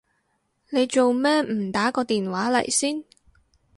[0.71, 3.03] 你做咩唔打個電話嚟先？